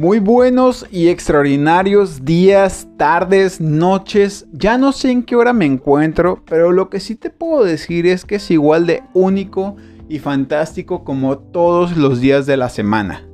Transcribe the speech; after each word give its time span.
Muy 0.00 0.18
buenos 0.18 0.86
y 0.90 1.08
extraordinarios 1.08 2.24
días, 2.24 2.88
tardes, 2.96 3.60
noches. 3.60 4.46
Ya 4.50 4.78
no 4.78 4.92
sé 4.92 5.10
en 5.10 5.22
qué 5.22 5.36
hora 5.36 5.52
me 5.52 5.66
encuentro, 5.66 6.42
pero 6.46 6.72
lo 6.72 6.88
que 6.88 7.00
sí 7.00 7.16
te 7.16 7.28
puedo 7.28 7.64
decir 7.64 8.06
es 8.06 8.24
que 8.24 8.36
es 8.36 8.50
igual 8.50 8.86
de 8.86 9.02
único 9.12 9.76
y 10.08 10.18
fantástico 10.18 11.04
como 11.04 11.36
todos 11.36 11.98
los 11.98 12.18
días 12.18 12.46
de 12.46 12.56
la 12.56 12.70
semana. 12.70 13.28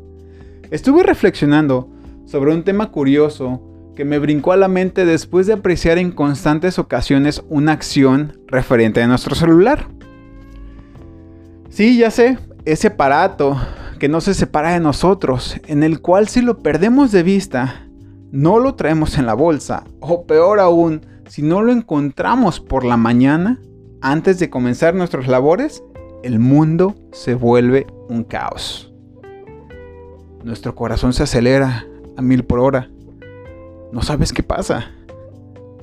Estuve 0.72 1.04
reflexionando 1.04 1.88
sobre 2.24 2.52
un 2.52 2.64
tema 2.64 2.90
curioso 2.90 3.62
que 3.94 4.04
me 4.04 4.18
brincó 4.18 4.50
a 4.50 4.56
la 4.56 4.66
mente 4.66 5.04
después 5.04 5.46
de 5.46 5.52
apreciar 5.52 5.98
en 5.98 6.10
constantes 6.10 6.80
ocasiones 6.80 7.44
una 7.48 7.70
acción 7.70 8.40
referente 8.48 9.00
a 9.00 9.06
nuestro 9.06 9.36
celular. 9.36 9.86
Sí, 11.68 11.96
ya 11.96 12.10
sé, 12.10 12.38
ese 12.64 12.88
aparato 12.88 13.56
que 13.98 14.08
no 14.08 14.20
se 14.20 14.34
separa 14.34 14.72
de 14.72 14.80
nosotros, 14.80 15.60
en 15.66 15.82
el 15.82 16.00
cual 16.00 16.28
si 16.28 16.42
lo 16.42 16.58
perdemos 16.58 17.12
de 17.12 17.22
vista, 17.22 17.86
no 18.30 18.58
lo 18.58 18.74
traemos 18.74 19.18
en 19.18 19.26
la 19.26 19.34
bolsa, 19.34 19.84
o 20.00 20.26
peor 20.26 20.60
aún, 20.60 21.06
si 21.28 21.42
no 21.42 21.62
lo 21.62 21.72
encontramos 21.72 22.60
por 22.60 22.84
la 22.84 22.96
mañana, 22.96 23.60
antes 24.00 24.38
de 24.38 24.50
comenzar 24.50 24.94
nuestras 24.94 25.26
labores, 25.26 25.82
el 26.22 26.38
mundo 26.38 26.94
se 27.12 27.34
vuelve 27.34 27.86
un 28.08 28.24
caos. 28.24 28.92
Nuestro 30.44 30.74
corazón 30.74 31.12
se 31.12 31.24
acelera 31.24 31.86
a 32.16 32.22
mil 32.22 32.44
por 32.44 32.60
hora. 32.60 32.90
No 33.92 34.02
sabes 34.02 34.32
qué 34.32 34.42
pasa. 34.42 34.90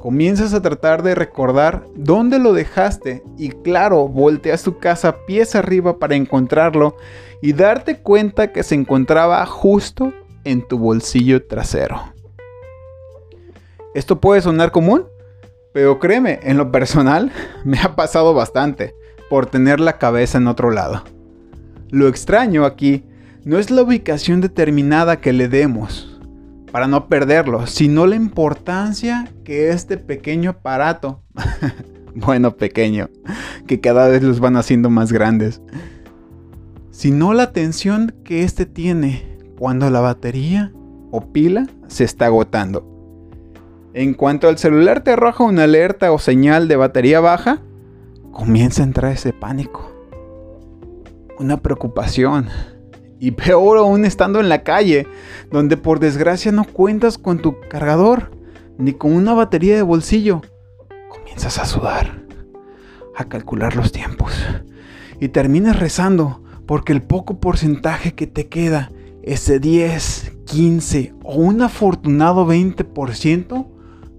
Comienzas 0.03 0.53
a 0.53 0.62
tratar 0.62 1.02
de 1.02 1.16
recordar 1.16 1.85
dónde 1.95 2.38
lo 2.38 2.52
dejaste 2.52 3.23
y 3.38 3.52
claro, 3.52 4.09
volteas 4.09 4.61
tu 4.61 4.77
casa 4.77 5.16
pies 5.25 5.55
arriba 5.55 5.98
para 5.98 6.16
encontrarlo 6.16 6.98
y 7.41 7.53
darte 7.53 8.02
cuenta 8.02 8.52
que 8.52 8.63
se 8.63 8.75
encontraba 8.75 9.45
justo 9.45 10.11
en 10.44 10.67
tu 10.67 10.78
bolsillo 10.78 11.47
trasero. 11.47 12.02
Esto 13.95 14.19
puede 14.19 14.41
sonar 14.41 14.73
común, 14.73 15.05
pero 15.73 16.00
créeme, 16.00 16.41
en 16.44 16.58
lo 16.58 16.69
personal 16.69 17.31
me 17.63 17.80
ha 17.80 17.95
pasado 17.95 18.33
bastante 18.33 18.94
por 19.30 19.45
tener 19.45 19.80
la 19.80 20.00
cabeza 20.00 20.38
en 20.38 20.47
otro 20.47 20.69
lado. 20.69 21.06
Lo 21.91 22.09
extraño 22.09 22.66
aquí 22.66 23.06
no 23.45 23.58
es 23.58 23.72
la 23.72 23.83
ubicación 23.83 24.41
determinada 24.41 25.22
que 25.22 25.31
le 25.31 25.47
demos, 25.47 26.12
para 26.73 26.88
no 26.88 27.07
perderlo, 27.07 27.67
sino 27.67 28.07
la 28.07 28.16
importancia 28.16 29.31
que 29.43 29.69
este 29.69 29.95
pequeño 29.95 30.49
aparato, 30.49 31.21
bueno, 32.16 32.57
pequeño, 32.57 33.11
que 33.67 33.79
cada 33.79 34.07
vez 34.07 34.23
los 34.23 34.39
van 34.39 34.57
haciendo 34.57 34.89
más 34.89 35.11
grandes, 35.13 35.61
sino 36.89 37.35
la 37.35 37.44
atención 37.44 38.16
que 38.23 38.44
este 38.44 38.66
tiene 38.66 39.38
cuando 39.59 39.88
la 39.91 39.99
batería 39.99 40.71
o 41.11 41.31
pila 41.31 41.67
se 41.85 42.05
está 42.05 42.25
agotando. 42.25 42.89
En 43.94 44.16
cuanto 44.16 44.49
al 44.49 44.57
celular 44.57 45.03
te 45.03 45.11
arroja 45.11 45.44
una 45.44 45.66
alerta 45.66 46.11
o 46.11 46.17
señal 46.17 46.67
de 46.67 46.75
batería 46.75 47.19
baja, 47.19 47.61
comienza 48.31 48.81
a 48.81 48.88
entrar 48.88 49.11
ese 49.11 49.31
pánico, 49.31 49.91
una 51.38 51.57
preocupación, 51.57 52.47
y 53.23 53.31
peor 53.31 53.77
aún 53.77 54.03
estando 54.03 54.41
en 54.41 54.49
la 54.49 54.63
calle, 54.63 55.07
donde 55.49 55.77
por 55.77 56.02
desgracia 56.02 56.52
no 56.52 56.66
cuentas 56.66 57.17
con 57.17 57.39
tu 57.39 57.55
cargador 57.69 58.31
ni 58.77 58.91
con 58.91 59.13
una 59.13 59.33
batería 59.33 59.77
de 59.77 59.81
bolsillo. 59.81 60.41
Comienzas 61.07 61.57
a 61.57 61.63
sudar, 61.63 62.21
a 63.16 63.23
calcular 63.29 63.77
los 63.77 63.94
tiempos 63.94 64.33
y 65.21 65.29
terminas 65.29 65.79
rezando 65.79 66.44
porque 66.66 66.91
el 66.91 67.01
poco 67.01 67.39
porcentaje 67.39 68.13
que 68.13 68.27
te 68.27 68.49
queda, 68.49 68.91
ese 69.21 69.61
10, 69.61 70.33
15 70.44 71.13
o 71.23 71.35
un 71.35 71.61
afortunado 71.61 72.45
20%, 72.45 73.67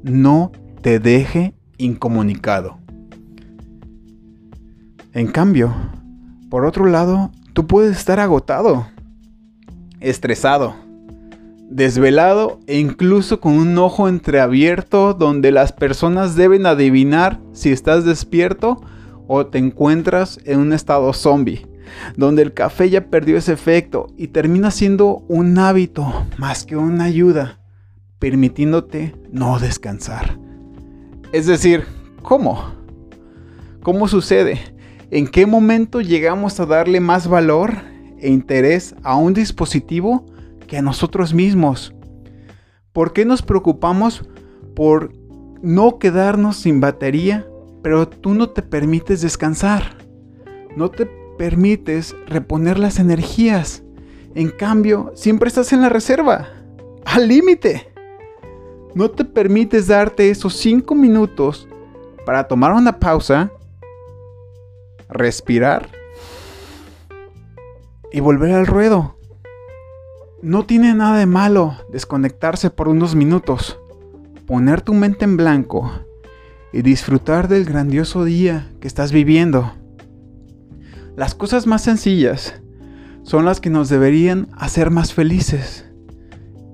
no 0.02 0.50
te 0.80 0.98
deje 0.98 1.52
incomunicado. 1.76 2.78
En 5.12 5.26
cambio, 5.26 5.74
por 6.48 6.64
otro 6.64 6.86
lado, 6.86 7.32
tú 7.52 7.66
puedes 7.66 7.98
estar 7.98 8.18
agotado 8.18 8.93
estresado, 10.04 10.76
desvelado 11.70 12.60
e 12.66 12.78
incluso 12.78 13.40
con 13.40 13.54
un 13.54 13.76
ojo 13.78 14.08
entreabierto 14.08 15.14
donde 15.14 15.50
las 15.50 15.72
personas 15.72 16.36
deben 16.36 16.66
adivinar 16.66 17.40
si 17.52 17.72
estás 17.72 18.04
despierto 18.04 18.82
o 19.26 19.46
te 19.46 19.58
encuentras 19.58 20.38
en 20.44 20.60
un 20.60 20.72
estado 20.72 21.12
zombie, 21.12 21.66
donde 22.16 22.42
el 22.42 22.52
café 22.52 22.90
ya 22.90 23.06
perdió 23.06 23.38
ese 23.38 23.52
efecto 23.52 24.08
y 24.16 24.28
termina 24.28 24.70
siendo 24.70 25.24
un 25.28 25.58
hábito 25.58 26.26
más 26.36 26.64
que 26.64 26.76
una 26.76 27.04
ayuda, 27.04 27.60
permitiéndote 28.18 29.14
no 29.32 29.58
descansar. 29.58 30.38
Es 31.32 31.46
decir, 31.46 31.84
¿cómo? 32.22 32.74
¿Cómo 33.82 34.06
sucede? 34.06 34.60
¿En 35.10 35.26
qué 35.26 35.46
momento 35.46 36.00
llegamos 36.00 36.60
a 36.60 36.66
darle 36.66 37.00
más 37.00 37.26
valor 37.26 37.93
e 38.24 38.30
interés 38.30 38.94
a 39.02 39.16
un 39.16 39.34
dispositivo 39.34 40.24
que 40.66 40.78
a 40.78 40.82
nosotros 40.82 41.34
mismos. 41.34 41.94
¿Por 42.92 43.12
qué 43.12 43.26
nos 43.26 43.42
preocupamos 43.42 44.24
por 44.74 45.12
no 45.62 45.98
quedarnos 45.98 46.56
sin 46.56 46.80
batería, 46.80 47.46
pero 47.82 48.08
tú 48.08 48.34
no 48.34 48.48
te 48.48 48.62
permites 48.62 49.20
descansar? 49.20 49.98
No 50.74 50.90
te 50.90 51.06
permites 51.36 52.16
reponer 52.26 52.78
las 52.78 52.98
energías. 52.98 53.82
En 54.34 54.48
cambio, 54.48 55.12
siempre 55.14 55.48
estás 55.48 55.72
en 55.74 55.82
la 55.82 55.90
reserva, 55.90 56.48
al 57.04 57.28
límite. 57.28 57.92
No 58.94 59.10
te 59.10 59.24
permites 59.24 59.88
darte 59.88 60.30
esos 60.30 60.56
5 60.56 60.94
minutos 60.94 61.68
para 62.24 62.48
tomar 62.48 62.72
una 62.72 62.98
pausa, 62.98 63.52
respirar 65.10 66.03
y 68.14 68.20
volver 68.20 68.52
al 68.52 68.68
ruedo. 68.68 69.16
No 70.40 70.64
tiene 70.66 70.94
nada 70.94 71.18
de 71.18 71.26
malo 71.26 71.74
desconectarse 71.90 72.70
por 72.70 72.86
unos 72.86 73.16
minutos, 73.16 73.76
poner 74.46 74.82
tu 74.82 74.94
mente 74.94 75.24
en 75.24 75.36
blanco 75.36 75.90
y 76.72 76.82
disfrutar 76.82 77.48
del 77.48 77.64
grandioso 77.64 78.24
día 78.24 78.70
que 78.80 78.86
estás 78.86 79.10
viviendo. 79.10 79.74
Las 81.16 81.34
cosas 81.34 81.66
más 81.66 81.82
sencillas 81.82 82.62
son 83.24 83.44
las 83.44 83.60
que 83.60 83.68
nos 83.68 83.88
deberían 83.88 84.46
hacer 84.52 84.92
más 84.92 85.12
felices. 85.12 85.84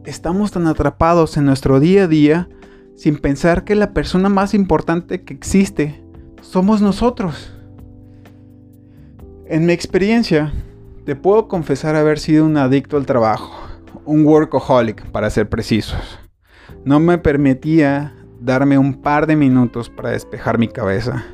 Estamos 0.04 0.50
tan 0.50 0.66
atrapados 0.66 1.38
en 1.38 1.46
nuestro 1.46 1.80
día 1.80 2.04
a 2.04 2.06
día 2.06 2.50
sin 2.96 3.16
pensar 3.16 3.64
que 3.64 3.76
la 3.76 3.94
persona 3.94 4.28
más 4.28 4.52
importante 4.52 5.22
que 5.22 5.32
existe 5.32 6.04
somos 6.42 6.82
nosotros. 6.82 7.54
En 9.46 9.64
mi 9.64 9.72
experiencia, 9.72 10.52
te 11.04 11.16
puedo 11.16 11.48
confesar 11.48 11.96
haber 11.96 12.18
sido 12.18 12.44
un 12.44 12.56
adicto 12.56 12.96
al 12.96 13.06
trabajo, 13.06 13.50
un 14.04 14.24
workaholic 14.24 15.06
para 15.10 15.30
ser 15.30 15.48
precisos. 15.48 16.18
No 16.84 17.00
me 17.00 17.16
permitía 17.18 18.14
darme 18.38 18.76
un 18.76 19.00
par 19.00 19.26
de 19.26 19.36
minutos 19.36 19.88
para 19.88 20.10
despejar 20.10 20.58
mi 20.58 20.68
cabeza, 20.68 21.24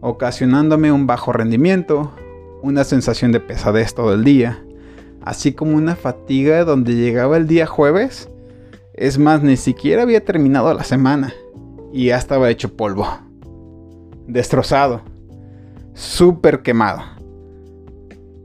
ocasionándome 0.00 0.90
un 0.90 1.06
bajo 1.06 1.32
rendimiento, 1.32 2.12
una 2.62 2.82
sensación 2.82 3.30
de 3.30 3.40
pesadez 3.40 3.94
todo 3.94 4.14
el 4.14 4.24
día, 4.24 4.64
así 5.22 5.52
como 5.52 5.76
una 5.76 5.94
fatiga 5.94 6.64
donde 6.64 6.94
llegaba 6.94 7.36
el 7.36 7.46
día 7.46 7.66
jueves. 7.66 8.28
Es 8.94 9.16
más, 9.16 9.42
ni 9.42 9.56
siquiera 9.56 10.02
había 10.02 10.24
terminado 10.24 10.74
la 10.74 10.82
semana 10.82 11.32
y 11.92 12.06
ya 12.06 12.16
estaba 12.16 12.50
hecho 12.50 12.76
polvo, 12.76 13.06
destrozado, 14.26 15.02
súper 15.94 16.62
quemado 16.62 17.17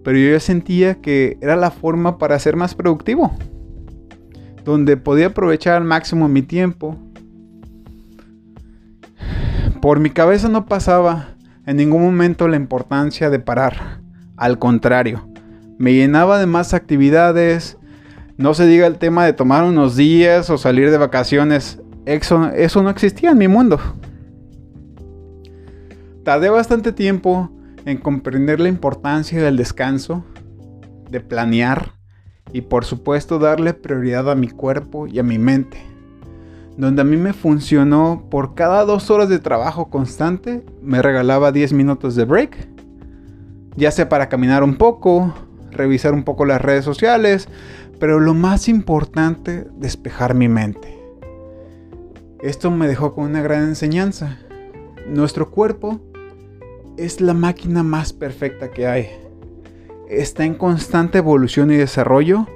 pero 0.04 0.18
yo 0.18 0.40
sentía 0.40 0.96
que 0.96 1.38
era 1.42 1.56
la 1.56 1.72
forma 1.72 2.18
para 2.18 2.38
ser 2.40 2.56
más 2.56 2.76
productivo, 2.76 3.32
donde 4.66 4.98
podía 4.98 5.28
aprovechar 5.28 5.76
al 5.76 5.86
máximo 5.86 6.28
mi 6.28 6.42
tiempo. 6.42 6.98
Por 9.82 10.00
mi 10.00 10.10
cabeza 10.10 10.50
no 10.50 10.66
pasaba 10.66 11.36
en 11.66 11.78
ningún 11.78 12.02
momento 12.02 12.48
la 12.48 12.58
importancia 12.58 13.30
de 13.30 13.40
parar, 13.40 14.02
al 14.36 14.60
contrario, 14.60 15.28
me 15.78 15.94
llenaba 15.94 16.40
de 16.40 16.46
más 16.46 16.74
actividades, 16.74 17.78
no 18.38 18.54
se 18.54 18.66
diga 18.66 18.88
el 18.88 18.98
tema 18.98 19.26
de 19.26 19.34
tomar 19.34 19.64
unos 19.64 19.96
días 19.96 20.50
o 20.50 20.58
salir 20.58 20.92
de 20.92 20.98
vacaciones, 20.98 21.80
eso, 22.06 22.50
eso 22.50 22.84
no 22.84 22.90
existía 22.90 23.32
en 23.32 23.38
mi 23.38 23.48
mundo. 23.48 23.80
Tardé 26.24 26.50
bastante 26.50 26.92
tiempo 26.94 27.52
en 27.86 27.98
comprender 27.98 28.60
la 28.60 28.70
importancia 28.70 29.42
del 29.42 29.58
descanso, 29.58 30.24
de 31.10 31.20
planear 31.20 31.94
y 32.52 32.62
por 32.62 32.86
supuesto 32.86 33.40
darle 33.40 33.74
prioridad 33.74 34.30
a 34.30 34.36
mi 34.36 34.50
cuerpo 34.50 35.08
y 35.08 35.20
a 35.20 35.24
mi 35.24 35.38
mente. 35.38 35.82
Donde 36.78 37.02
a 37.02 37.06
mí 37.06 37.18
me 37.18 37.34
funcionó 37.34 38.28
por 38.30 38.56
cada 38.56 38.84
dos 38.86 39.12
horas 39.12 39.30
de 39.30 39.40
trabajo 39.40 39.90
constante, 39.90 40.66
me 40.82 41.02
regalaba 41.02 41.52
10 41.52 41.74
minutos 41.74 42.16
de 42.16 42.26
break, 42.26 42.68
ya 43.76 43.92
sea 43.92 44.10
para 44.10 44.30
caminar 44.30 44.64
un 44.64 44.76
poco, 44.76 45.34
revisar 45.72 46.14
un 46.14 46.24
poco 46.24 46.46
las 46.46 46.62
redes 46.62 46.86
sociales, 46.86 47.48
pero 48.00 48.20
lo 48.20 48.34
más 48.34 48.68
importante, 48.68 49.68
despejar 49.78 50.34
mi 50.34 50.48
mente. 50.48 51.00
Esto 52.42 52.72
me 52.72 52.88
dejó 52.88 53.14
con 53.14 53.26
una 53.26 53.42
gran 53.42 53.64
enseñanza. 53.64 54.38
Nuestro 55.08 55.52
cuerpo 55.52 56.02
es 56.98 57.22
la 57.22 57.34
máquina 57.34 57.84
más 57.84 58.14
perfecta 58.14 58.72
que 58.72 58.88
hay. 58.88 59.10
Está 60.10 60.46
en 60.46 60.56
constante 60.56 61.18
evolución 61.18 61.72
y 61.72 61.76
desarrollo, 61.76 62.48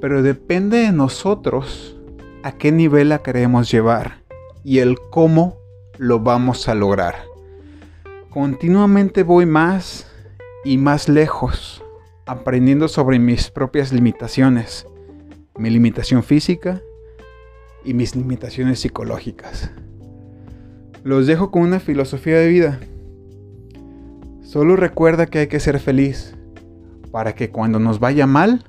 pero 0.00 0.22
depende 0.22 0.78
de 0.78 0.92
nosotros 0.92 1.98
a 2.42 2.52
qué 2.52 2.72
nivel 2.72 3.10
la 3.10 3.22
queremos 3.22 3.70
llevar 3.70 4.22
y 4.62 4.78
el 4.78 4.98
cómo 5.10 5.58
lo 5.98 6.20
vamos 6.20 6.68
a 6.68 6.74
lograr. 6.74 7.14
Continuamente 8.30 9.22
voy 9.22 9.46
más 9.46 10.06
y 10.64 10.78
más 10.78 11.08
lejos, 11.08 11.82
aprendiendo 12.26 12.88
sobre 12.88 13.18
mis 13.18 13.50
propias 13.50 13.92
limitaciones, 13.92 14.86
mi 15.56 15.70
limitación 15.70 16.22
física 16.22 16.80
y 17.84 17.94
mis 17.94 18.16
limitaciones 18.16 18.80
psicológicas. 18.80 19.70
Los 21.02 21.26
dejo 21.26 21.50
con 21.50 21.62
una 21.62 21.80
filosofía 21.80 22.38
de 22.38 22.48
vida. 22.48 22.80
Solo 24.54 24.76
recuerda 24.76 25.26
que 25.26 25.40
hay 25.40 25.46
que 25.48 25.58
ser 25.58 25.80
feliz 25.80 26.36
para 27.10 27.34
que 27.34 27.50
cuando 27.50 27.80
nos 27.80 27.98
vaya 27.98 28.24
mal, 28.28 28.62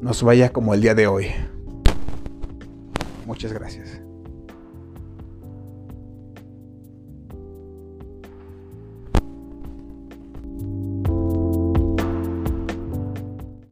nos 0.00 0.22
vaya 0.22 0.54
como 0.54 0.72
el 0.72 0.80
día 0.80 0.94
de 0.94 1.06
hoy. 1.06 1.26
Muchas 3.26 3.52
gracias. 3.52 4.00